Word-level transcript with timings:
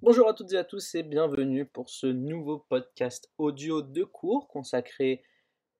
Bonjour 0.00 0.28
à 0.28 0.34
toutes 0.34 0.52
et 0.52 0.56
à 0.56 0.62
tous 0.62 0.94
et 0.94 1.02
bienvenue 1.02 1.66
pour 1.66 1.90
ce 1.90 2.06
nouveau 2.06 2.58
podcast 2.68 3.32
audio 3.36 3.82
de 3.82 4.04
cours 4.04 4.46
consacré 4.46 5.24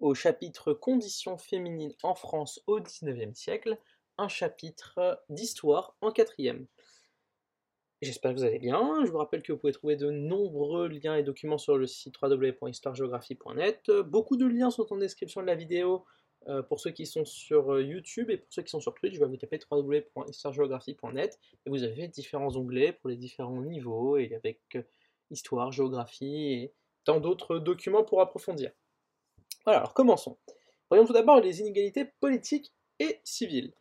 au 0.00 0.12
chapitre 0.12 0.72
Conditions 0.72 1.38
féminines 1.38 1.94
en 2.02 2.16
France 2.16 2.60
au 2.66 2.80
XIXe 2.80 3.38
siècle, 3.38 3.78
un 4.16 4.26
chapitre 4.26 5.22
d'histoire 5.28 5.96
en 6.00 6.10
quatrième. 6.10 6.66
J'espère 8.02 8.32
que 8.32 8.38
vous 8.38 8.44
allez 8.44 8.58
bien. 8.58 9.04
Je 9.04 9.10
vous 9.12 9.18
rappelle 9.18 9.42
que 9.42 9.52
vous 9.52 9.58
pouvez 9.58 9.72
trouver 9.72 9.94
de 9.94 10.10
nombreux 10.10 10.88
liens 10.88 11.14
et 11.14 11.22
documents 11.22 11.56
sur 11.56 11.78
le 11.78 11.86
site 11.86 12.16
www.histoiregéographie.net. 12.20 13.88
Beaucoup 14.04 14.36
de 14.36 14.46
liens 14.46 14.72
sont 14.72 14.92
en 14.92 14.96
description 14.96 15.42
de 15.42 15.46
la 15.46 15.54
vidéo 15.54 16.04
euh, 16.48 16.62
pour 16.62 16.80
ceux 16.80 16.90
qui 16.90 17.04
sont 17.04 17.26
sur 17.26 17.74
euh, 17.74 17.82
YouTube 17.82 18.30
et 18.30 18.38
pour 18.38 18.50
ceux 18.50 18.62
qui 18.62 18.70
sont 18.70 18.80
sur 18.80 18.94
Twitch, 18.94 19.14
je 19.14 19.20
vais 19.20 19.26
vous 19.26 19.36
taper 19.36 19.58
www.histoiregéographie.net 19.70 21.38
et 21.66 21.70
vous 21.70 21.82
avez 21.82 22.08
différents 22.08 22.56
onglets 22.56 22.92
pour 22.92 23.10
les 23.10 23.16
différents 23.16 23.60
niveaux 23.60 24.16
et 24.16 24.34
avec 24.34 24.60
euh, 24.76 24.82
histoire, 25.30 25.72
géographie 25.72 26.52
et 26.52 26.72
tant 27.04 27.20
d'autres 27.20 27.58
documents 27.58 28.02
pour 28.02 28.22
approfondir. 28.22 28.72
Voilà, 29.64 29.80
alors 29.80 29.92
commençons. 29.92 30.38
Voyons 30.90 31.04
tout 31.04 31.12
d'abord 31.12 31.40
les 31.40 31.60
inégalités 31.60 32.06
politiques 32.20 32.72
et 32.98 33.20
civiles. 33.24 33.74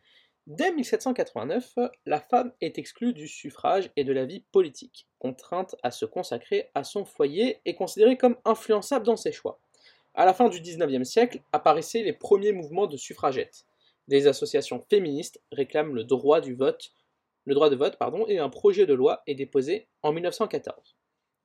Dès 0.46 0.72
1789, 0.72 1.74
la 2.04 2.20
femme 2.20 2.52
est 2.60 2.78
exclue 2.78 3.14
du 3.14 3.28
suffrage 3.28 3.90
et 3.96 4.04
de 4.04 4.12
la 4.12 4.26
vie 4.26 4.40
politique, 4.52 5.06
contrainte 5.18 5.74
à 5.82 5.90
se 5.90 6.04
consacrer 6.04 6.70
à 6.74 6.84
son 6.84 7.06
foyer 7.06 7.60
et 7.64 7.74
considérée 7.74 8.18
comme 8.18 8.36
influençable 8.44 9.06
dans 9.06 9.16
ses 9.16 9.32
choix. 9.32 9.58
À 10.14 10.24
la 10.24 10.34
fin 10.34 10.48
du 10.48 10.60
XIXe 10.60 11.08
siècle 11.08 11.40
apparaissaient 11.52 12.02
les 12.02 12.12
premiers 12.12 12.52
mouvements 12.52 12.86
de 12.86 12.96
suffragettes. 12.96 13.66
Des 14.08 14.26
associations 14.26 14.84
féministes 14.88 15.40
réclament 15.52 15.94
le 15.94 16.04
droit 16.04 16.40
du 16.40 16.54
vote, 16.54 16.92
de 17.46 17.76
vote, 17.76 17.96
et 18.28 18.38
un 18.38 18.48
projet 18.48 18.86
de 18.86 18.94
loi 18.94 19.22
est 19.26 19.34
déposé 19.34 19.88
en 20.02 20.12
1914. 20.12 20.96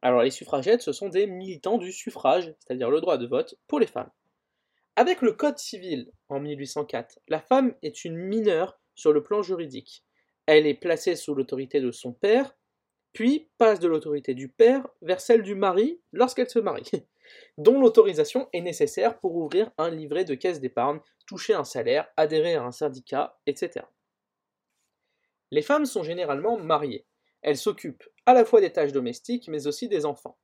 Alors 0.02 0.22
les 0.22 0.32
suffragettes, 0.32 0.82
ce 0.82 0.92
sont 0.92 1.10
des 1.10 1.28
militants 1.28 1.78
du 1.78 1.92
suffrage, 1.92 2.54
c'est-à-dire 2.60 2.90
le 2.90 3.00
droit 3.00 3.18
de 3.18 3.26
vote 3.26 3.56
pour 3.68 3.80
les 3.80 3.88
femmes. 3.88 4.12
Avec 4.96 5.22
le 5.22 5.34
Code 5.34 5.58
civil 5.58 6.12
en 6.30 6.40
1804, 6.40 7.20
la 7.28 7.40
femme 7.40 7.74
est 7.82 8.06
une 8.06 8.18
mineure 8.18 8.80
sur 8.96 9.14
le 9.14 9.24
plan 9.24 9.42
juridique. 9.42 10.04
Elle 10.46 10.68
est 10.68 10.74
placée 10.74 11.16
sous 11.16 11.34
l'autorité 11.34 11.80
de 11.80 11.92
son 11.92 12.12
père, 12.12 12.56
puis 13.14 13.50
passe 13.58 13.80
de 13.80 13.88
l'autorité 13.88 14.34
du 14.34 14.50
père 14.50 14.88
vers 15.02 15.22
celle 15.22 15.42
du 15.42 15.56
mari 15.56 16.02
lorsqu'elle 16.12 16.50
se 16.50 16.60
marie, 16.60 16.92
dont 17.58 17.80
l'autorisation 17.80 18.50
est 18.54 18.62
nécessaire 18.62 19.20
pour 19.20 19.36
ouvrir 19.36 19.72
un 19.78 19.90
livret 19.90 20.26
de 20.26 20.36
caisse 20.36 20.60
d'épargne, 20.60 21.00
toucher 21.26 21.54
un 21.54 21.64
salaire, 21.64 22.08
adhérer 22.18 22.56
à 22.56 22.64
un 22.64 22.72
syndicat, 22.72 23.40
etc. 23.46 23.86
Les 25.52 25.62
femmes 25.62 25.86
sont 25.86 26.04
généralement 26.04 26.58
mariées. 26.58 27.06
Elles 27.42 27.58
s'occupent 27.58 28.10
à 28.26 28.34
la 28.34 28.46
fois 28.46 28.62
des 28.62 28.72
tâches 28.72 28.92
domestiques 28.92 29.48
mais 29.48 29.68
aussi 29.68 29.88
des 29.88 30.06
enfants. 30.06 30.38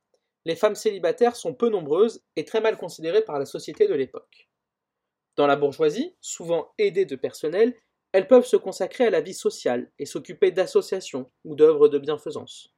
Les 0.44 0.56
femmes 0.56 0.74
célibataires 0.74 1.36
sont 1.36 1.54
peu 1.54 1.68
nombreuses 1.68 2.22
et 2.36 2.44
très 2.44 2.60
mal 2.60 2.76
considérées 2.76 3.24
par 3.24 3.38
la 3.38 3.44
société 3.44 3.86
de 3.86 3.94
l'époque. 3.94 4.48
Dans 5.36 5.46
la 5.46 5.56
bourgeoisie, 5.56 6.14
souvent 6.20 6.72
aidées 6.78 7.04
de 7.04 7.16
personnel, 7.16 7.74
elles 8.12 8.26
peuvent 8.26 8.46
se 8.46 8.56
consacrer 8.56 9.04
à 9.04 9.10
la 9.10 9.20
vie 9.20 9.34
sociale 9.34 9.90
et 9.98 10.06
s'occuper 10.06 10.50
d'associations 10.50 11.30
ou 11.44 11.54
d'œuvres 11.54 11.88
de 11.88 11.98
bienfaisance. 11.98 12.74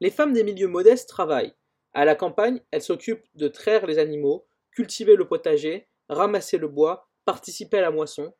Les 0.00 0.10
femmes 0.10 0.32
des 0.32 0.44
milieux 0.44 0.68
modestes 0.68 1.08
travaillent. 1.08 1.54
À 1.94 2.04
la 2.04 2.14
campagne, 2.14 2.60
elles 2.70 2.82
s'occupent 2.82 3.26
de 3.34 3.48
traire 3.48 3.86
les 3.86 3.98
animaux, 3.98 4.46
cultiver 4.72 5.16
le 5.16 5.26
potager, 5.26 5.88
ramasser 6.08 6.58
le 6.58 6.68
bois, 6.68 7.08
participer 7.24 7.78
à 7.78 7.82
la 7.82 7.90
moisson. 7.90 8.32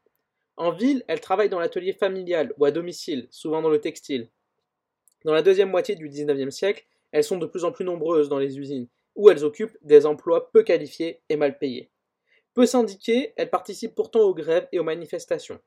En 0.57 0.73
ville, 0.73 1.05
elles 1.09 1.21
travaillent 1.21 1.49
dans 1.49 1.61
l'atelier 1.61 1.93
familial 1.93 2.53
ou 2.59 2.65
à 2.65 2.71
domicile, 2.71 3.27
souvent 3.31 3.63
dans 3.63 3.71
le 3.71 3.81
textile. 3.81 4.29
Dans 5.25 5.33
la 5.33 5.43
deuxième 5.43 5.71
moitié 5.71 5.95
du 5.95 6.09
XIXe 6.09 6.55
siècle, 6.55 6.87
elles 7.13 7.25
sont 7.25 7.39
de 7.39 7.47
plus 7.47 7.65
en 7.65 7.73
plus 7.73 7.85
nombreuses 7.85 8.29
dans 8.29 8.39
les 8.39 8.59
usines, 8.59 8.89
où 9.17 9.31
elles 9.31 9.45
occupent 9.45 9.77
des 9.83 10.07
emplois 10.07 10.51
peu 10.53 10.63
qualifiés 10.63 11.23
et 11.29 11.37
mal 11.37 11.59
payés. 11.59 11.91
Peu 12.55 12.67
syndiquées, 12.67 13.33
elles 13.37 13.51
participent 13.51 13.95
pourtant 13.95 14.21
aux 14.21 14.35
grèves 14.35 14.69
et 14.73 14.79
aux 14.79 14.85
manifestations. 14.85 15.61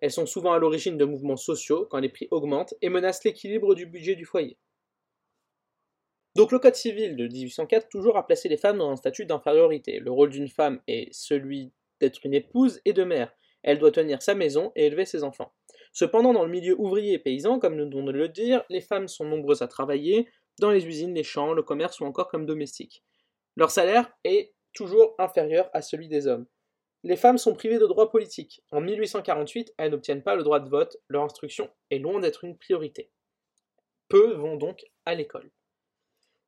Elles 0.00 0.10
sont 0.10 0.26
souvent 0.26 0.52
à 0.52 0.58
l'origine 0.58 0.98
de 0.98 1.04
mouvements 1.04 1.36
sociaux 1.36 1.86
quand 1.90 1.98
les 1.98 2.08
prix 2.08 2.28
augmentent 2.30 2.74
et 2.82 2.88
menacent 2.88 3.24
l'équilibre 3.24 3.74
du 3.74 3.86
budget 3.86 4.14
du 4.14 4.24
foyer. 4.24 4.58
Donc 6.36 6.50
le 6.50 6.58
Code 6.58 6.74
civil 6.74 7.16
de 7.16 7.28
1804 7.28 7.88
toujours 7.88 8.16
a 8.16 8.26
placé 8.26 8.48
les 8.48 8.56
femmes 8.56 8.78
dans 8.78 8.90
un 8.90 8.96
statut 8.96 9.24
d'infériorité. 9.24 10.00
Le 10.00 10.10
rôle 10.10 10.30
d'une 10.30 10.48
femme 10.48 10.80
est 10.88 11.08
celui 11.12 11.72
d'être 12.00 12.24
une 12.24 12.34
épouse 12.34 12.80
et 12.84 12.92
de 12.92 13.04
mère. 13.04 13.32
Elle 13.62 13.78
doit 13.78 13.92
tenir 13.92 14.20
sa 14.20 14.34
maison 14.34 14.72
et 14.74 14.86
élever 14.86 15.04
ses 15.04 15.22
enfants. 15.22 15.52
Cependant, 15.92 16.32
dans 16.32 16.44
le 16.44 16.50
milieu 16.50 16.74
ouvrier 16.78 17.14
et 17.14 17.18
paysan, 17.20 17.60
comme 17.60 17.76
nous 17.76 17.86
devons 17.86 18.04
le 18.04 18.28
dire, 18.28 18.64
les 18.68 18.80
femmes 18.80 19.06
sont 19.06 19.24
nombreuses 19.24 19.62
à 19.62 19.68
travailler 19.68 20.28
dans 20.58 20.70
les 20.70 20.86
usines, 20.86 21.14
les 21.14 21.22
champs, 21.22 21.52
le 21.52 21.62
commerce 21.62 22.00
ou 22.00 22.04
encore 22.04 22.28
comme 22.28 22.46
domestiques. 22.46 23.04
Leur 23.56 23.70
salaire 23.70 24.12
est 24.24 24.54
toujours 24.72 25.14
inférieur 25.18 25.70
à 25.72 25.82
celui 25.82 26.08
des 26.08 26.26
hommes. 26.26 26.46
Les 27.04 27.16
femmes 27.16 27.38
sont 27.38 27.54
privées 27.54 27.78
de 27.78 27.86
droits 27.86 28.10
politiques. 28.10 28.62
En 28.72 28.80
1848, 28.80 29.74
elles 29.78 29.92
n'obtiennent 29.92 30.22
pas 30.22 30.34
le 30.34 30.42
droit 30.42 30.58
de 30.58 30.68
vote, 30.68 30.96
leur 31.08 31.22
instruction 31.22 31.70
est 31.90 31.98
loin 31.98 32.18
d'être 32.18 32.44
une 32.44 32.58
priorité. 32.58 33.10
Peu 34.08 34.34
vont 34.34 34.56
donc 34.56 34.84
à 35.04 35.14
l'école. 35.14 35.50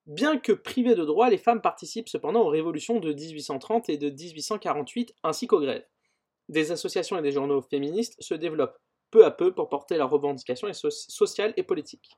Bien 0.06 0.38
que 0.38 0.52
privées 0.52 0.94
de 0.94 1.04
droits, 1.04 1.30
les 1.30 1.38
femmes 1.38 1.60
participent 1.60 2.08
cependant 2.08 2.42
aux 2.42 2.48
révolutions 2.48 3.00
de 3.00 3.12
1830 3.12 3.88
et 3.88 3.98
de 3.98 4.08
1848 4.08 5.14
ainsi 5.24 5.48
qu'aux 5.48 5.60
grèves. 5.60 5.86
Des 6.48 6.70
associations 6.70 7.18
et 7.18 7.22
des 7.22 7.32
journaux 7.32 7.60
féministes 7.60 8.16
se 8.20 8.34
développent 8.34 8.78
peu 9.10 9.24
à 9.24 9.32
peu 9.32 9.52
pour 9.52 9.68
porter 9.68 9.96
leurs 9.96 10.10
revendications 10.10 10.68
sociales 10.72 11.54
et 11.56 11.64
politiques. 11.64 12.10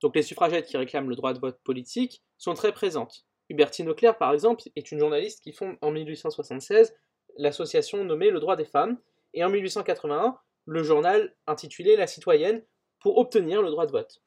Donc 0.00 0.14
les 0.14 0.22
suffragettes 0.22 0.66
qui 0.66 0.76
réclament 0.76 1.08
le 1.08 1.16
droit 1.16 1.32
de 1.32 1.40
vote 1.40 1.58
politique 1.64 2.22
sont 2.36 2.54
très 2.54 2.72
présentes. 2.72 3.26
Hubertine 3.48 3.88
Auclair, 3.88 4.16
par 4.16 4.32
exemple, 4.32 4.62
est 4.76 4.92
une 4.92 5.00
journaliste 5.00 5.42
qui 5.42 5.52
fonde 5.52 5.76
en 5.80 5.90
1876 5.90 6.94
l'association 7.36 8.04
nommée 8.04 8.30
Le 8.30 8.40
droit 8.40 8.56
des 8.56 8.64
femmes, 8.64 8.98
et 9.34 9.44
en 9.44 9.50
1881, 9.50 10.38
le 10.66 10.82
journal 10.82 11.34
intitulé 11.46 11.96
La 11.96 12.06
citoyenne, 12.06 12.62
pour 13.00 13.18
obtenir 13.18 13.62
le 13.62 13.70
droit 13.70 13.86
de 13.86 13.92
vote. 13.92 14.22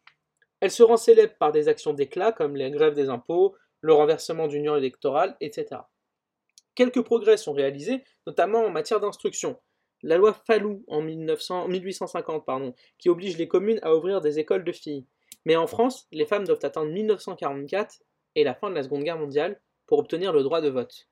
Elle 0.61 0.71
se 0.71 0.83
rend 0.83 0.97
célèbre 0.97 1.33
par 1.39 1.51
des 1.51 1.67
actions 1.67 1.93
d'éclat 1.93 2.31
comme 2.31 2.55
les 2.55 2.71
grèves 2.71 2.93
des 2.93 3.09
impôts, 3.09 3.55
le 3.81 3.93
renversement 3.93 4.47
d'union 4.47 4.75
électorale, 4.75 5.35
etc. 5.41 5.81
Quelques 6.75 7.01
progrès 7.01 7.37
sont 7.37 7.51
réalisés, 7.51 8.03
notamment 8.25 8.59
en 8.59 8.69
matière 8.69 8.99
d'instruction. 8.99 9.59
La 10.03 10.17
loi 10.17 10.33
Fallou 10.47 10.83
en 10.87 11.01
1850, 11.01 12.45
pardon, 12.45 12.73
qui 12.97 13.09
oblige 13.09 13.37
les 13.37 13.47
communes 13.47 13.79
à 13.83 13.95
ouvrir 13.95 14.21
des 14.21 14.39
écoles 14.39 14.63
de 14.63 14.71
filles. 14.71 15.05
Mais 15.45 15.55
en 15.55 15.67
France, 15.67 16.07
les 16.11 16.25
femmes 16.25 16.45
doivent 16.45 16.63
attendre 16.63 16.91
1944 16.91 17.99
et 18.35 18.43
la 18.43 18.55
fin 18.55 18.69
de 18.69 18.75
la 18.75 18.83
Seconde 18.83 19.03
Guerre 19.03 19.17
mondiale 19.17 19.59
pour 19.87 19.99
obtenir 19.99 20.31
le 20.31 20.43
droit 20.43 20.61
de 20.61 20.69
vote. 20.69 21.07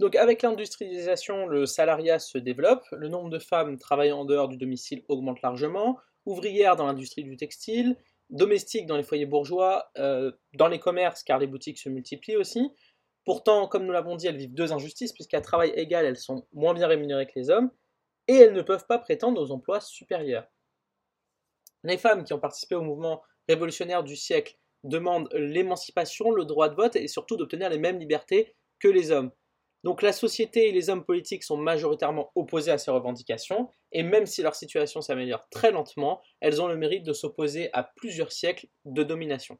Donc 0.00 0.16
avec 0.16 0.42
l'industrialisation, 0.42 1.46
le 1.46 1.66
salariat 1.66 2.18
se 2.18 2.38
développe, 2.38 2.84
le 2.92 3.08
nombre 3.08 3.30
de 3.30 3.38
femmes 3.38 3.78
travaillant 3.78 4.20
en 4.20 4.24
dehors 4.24 4.48
du 4.48 4.56
domicile 4.56 5.04
augmente 5.08 5.42
largement, 5.42 5.98
ouvrières 6.24 6.76
dans 6.76 6.86
l'industrie 6.86 7.24
du 7.24 7.36
textile, 7.36 7.96
domestiques 8.32 8.86
dans 8.86 8.96
les 8.96 9.02
foyers 9.02 9.26
bourgeois, 9.26 9.90
euh, 9.98 10.32
dans 10.54 10.68
les 10.68 10.80
commerces 10.80 11.22
car 11.22 11.38
les 11.38 11.46
boutiques 11.46 11.78
se 11.78 11.88
multiplient 11.88 12.36
aussi. 12.36 12.70
Pourtant, 13.24 13.68
comme 13.68 13.84
nous 13.84 13.92
l'avons 13.92 14.16
dit, 14.16 14.26
elles 14.26 14.36
vivent 14.36 14.54
deux 14.54 14.72
injustices 14.72 15.12
puisqu'à 15.12 15.40
travail 15.40 15.72
égal, 15.76 16.04
elles 16.04 16.16
sont 16.16 16.46
moins 16.52 16.74
bien 16.74 16.88
rémunérées 16.88 17.26
que 17.26 17.38
les 17.38 17.50
hommes 17.50 17.70
et 18.26 18.34
elles 18.34 18.52
ne 18.52 18.62
peuvent 18.62 18.86
pas 18.86 18.98
prétendre 18.98 19.40
aux 19.40 19.52
emplois 19.52 19.80
supérieurs. 19.80 20.46
Les 21.84 21.98
femmes 21.98 22.24
qui 22.24 22.32
ont 22.32 22.38
participé 22.38 22.74
au 22.74 22.82
mouvement 22.82 23.22
révolutionnaire 23.48 24.02
du 24.02 24.16
siècle 24.16 24.56
demande 24.84 25.28
l'émancipation, 25.32 26.30
le 26.30 26.44
droit 26.44 26.68
de 26.68 26.74
vote 26.74 26.96
et 26.96 27.08
surtout 27.08 27.36
d'obtenir 27.36 27.68
les 27.70 27.78
mêmes 27.78 27.98
libertés 27.98 28.54
que 28.80 28.88
les 28.88 29.10
hommes. 29.10 29.30
Donc 29.84 30.02
la 30.02 30.12
société 30.12 30.68
et 30.68 30.72
les 30.72 30.90
hommes 30.90 31.04
politiques 31.04 31.42
sont 31.42 31.56
majoritairement 31.56 32.30
opposés 32.34 32.70
à 32.70 32.78
ces 32.78 32.90
revendications, 32.90 33.68
et 33.90 34.02
même 34.02 34.26
si 34.26 34.42
leur 34.42 34.54
situation 34.54 35.00
s'améliore 35.00 35.48
très 35.50 35.72
lentement, 35.72 36.20
elles 36.40 36.62
ont 36.62 36.68
le 36.68 36.76
mérite 36.76 37.04
de 37.04 37.12
s'opposer 37.12 37.68
à 37.72 37.82
plusieurs 37.82 38.30
siècles 38.30 38.68
de 38.84 39.02
domination. 39.02 39.58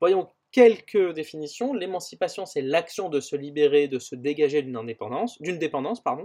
Voyons 0.00 0.28
quelques 0.50 1.12
définitions. 1.12 1.74
L'émancipation, 1.74 2.46
c'est 2.46 2.62
l'action 2.62 3.08
de 3.08 3.20
se 3.20 3.36
libérer, 3.36 3.88
de 3.88 3.98
se 3.98 4.14
dégager 4.14 4.62
d'une 4.62 4.76
indépendance, 4.76 5.40
d'une 5.42 5.58
dépendance, 5.58 6.02
pardon. 6.02 6.24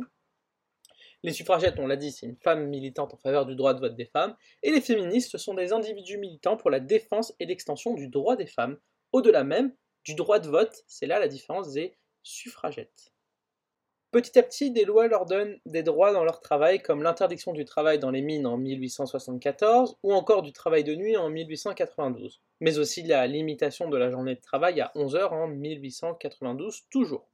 Les 1.23 1.33
suffragettes, 1.33 1.79
on 1.79 1.87
l'a 1.87 1.95
dit, 1.95 2.11
c'est 2.11 2.25
une 2.25 2.37
femme 2.37 2.67
militante 2.67 3.13
en 3.13 3.17
faveur 3.17 3.45
du 3.45 3.55
droit 3.55 3.73
de 3.73 3.79
vote 3.79 3.95
des 3.95 4.05
femmes, 4.05 4.35
et 4.61 4.71
les 4.71 4.81
féministes 4.81 5.37
sont 5.37 5.53
des 5.53 5.71
individus 5.71 6.17
militants 6.17 6.57
pour 6.57 6.69
la 6.69 6.81
défense 6.81 7.33
et 7.39 7.45
l'extension 7.45 7.93
du 7.93 8.09
droit 8.09 8.35
des 8.35 8.47
femmes, 8.47 8.77
au-delà 9.13 9.43
même 9.43 9.73
du 10.03 10.15
droit 10.15 10.39
de 10.39 10.49
vote, 10.49 10.83
c'est 10.87 11.05
là 11.05 11.19
la 11.19 11.29
différence 11.29 11.71
des 11.71 11.95
suffragettes. 12.23 13.13
Petit 14.13 14.37
à 14.37 14.43
petit, 14.43 14.69
des 14.69 14.85
lois 14.85 15.07
leur 15.07 15.25
donnent 15.25 15.59
des 15.65 15.81
droits 15.81 16.13
dans 16.13 16.23
leur 16.23 16.39
travail, 16.39 16.79
comme 16.79 17.01
l'interdiction 17.01 17.51
du 17.51 17.65
travail 17.65 17.97
dans 17.97 18.11
les 18.11 18.21
mines 18.21 18.45
en 18.45 18.57
1874, 18.57 19.97
ou 20.03 20.13
encore 20.13 20.43
du 20.43 20.53
travail 20.53 20.83
de 20.83 20.93
nuit 20.93 21.17
en 21.17 21.31
1892, 21.31 22.39
mais 22.59 22.77
aussi 22.77 23.01
la 23.01 23.25
limitation 23.25 23.89
de 23.89 23.97
la 23.97 24.11
journée 24.11 24.35
de 24.35 24.41
travail 24.41 24.81
à 24.81 24.91
11 24.93 25.15
heures 25.15 25.33
en 25.33 25.47
1892 25.47 26.83
toujours. 26.91 27.27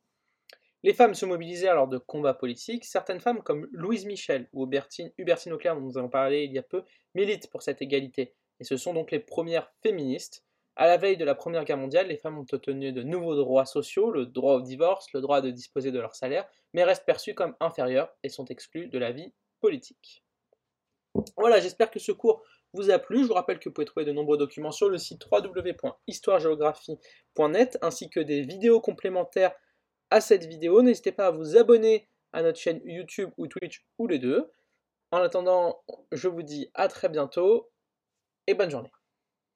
Les 0.83 0.94
femmes 0.94 1.15
se 1.15 1.25
mobilisaient 1.25 1.74
lors 1.74 1.89
de 1.89 1.97
combats 1.97 2.33
politiques. 2.33 2.85
Certaines 2.85 3.19
femmes, 3.19 3.44
comme 3.44 3.68
Louise 3.74 4.06
Michel 4.06 4.47
ou 4.53 4.63
Hubertine, 4.63 5.12
Hubertine 5.18 5.51
Auclair, 5.51 5.75
dont 5.75 5.81
nous 5.81 5.97
avons 5.97 6.07
parlé 6.07 6.44
il 6.44 6.53
y 6.53 6.57
a 6.57 6.63
peu, 6.63 6.83
militent 7.13 7.50
pour 7.50 7.62
cette 7.62 7.81
égalité. 7.81 8.33
et 8.62 8.63
ce 8.63 8.77
sont 8.77 8.94
donc 8.94 9.12
les 9.12 9.19
premières 9.19 9.69
féministes. 9.83 10.45
À 10.79 10.87
la 10.87 10.95
veille 10.95 11.17
de 11.17 11.25
la 11.25 11.35
Première 11.35 11.65
Guerre 11.65 11.75
mondiale, 11.75 12.07
les 12.07 12.15
femmes 12.15 12.37
ont 12.37 12.45
obtenu 12.53 12.93
de 12.93 13.03
nouveaux 13.03 13.35
droits 13.35 13.65
sociaux, 13.65 14.11
le 14.11 14.25
droit 14.25 14.53
au 14.53 14.61
divorce, 14.61 15.11
le 15.11 15.19
droit 15.19 15.41
de 15.41 15.49
disposer 15.49 15.91
de 15.91 15.99
leur 15.99 16.15
salaire, 16.15 16.47
mais 16.73 16.85
restent 16.85 17.05
perçues 17.05 17.35
comme 17.35 17.53
inférieures 17.59 18.15
et 18.23 18.29
sont 18.29 18.45
exclues 18.45 18.87
de 18.87 18.97
la 18.97 19.11
vie 19.11 19.33
politique. 19.59 20.23
Voilà, 21.35 21.59
j'espère 21.59 21.91
que 21.91 21.99
ce 21.99 22.13
cours 22.13 22.45
vous 22.71 22.91
a 22.91 22.97
plu. 22.97 23.23
Je 23.23 23.27
vous 23.27 23.33
rappelle 23.33 23.59
que 23.59 23.67
vous 23.67 23.73
pouvez 23.73 23.83
trouver 23.83 24.05
de 24.05 24.13
nombreux 24.13 24.37
documents 24.37 24.71
sur 24.71 24.87
le 24.87 24.97
site 24.97 25.25
www.histoiregéographie.net 25.29 27.77
ainsi 27.81 28.09
que 28.09 28.21
des 28.21 28.43
vidéos 28.43 28.79
complémentaires 28.79 29.51
à 30.11 30.21
cette 30.21 30.45
vidéo. 30.45 30.81
N'hésitez 30.81 31.11
pas 31.11 31.27
à 31.27 31.31
vous 31.31 31.57
abonner 31.57 32.07
à 32.31 32.41
notre 32.41 32.57
chaîne 32.57 32.79
YouTube 32.85 33.31
ou 33.37 33.47
Twitch 33.47 33.85
ou 33.97 34.07
les 34.07 34.19
deux. 34.19 34.49
En 35.11 35.17
attendant, 35.17 35.83
je 36.13 36.29
vous 36.29 36.41
dis 36.41 36.71
à 36.73 36.87
très 36.87 37.09
bientôt 37.09 37.69
et 38.47 38.53
bonne 38.53 38.71
journée. 38.71 38.93